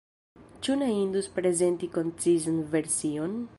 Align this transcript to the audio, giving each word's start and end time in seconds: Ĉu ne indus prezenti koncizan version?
Ĉu 0.67 0.77
ne 0.79 0.87
indus 1.01 1.29
prezenti 1.37 1.89
koncizan 1.99 2.61
version? 2.75 3.41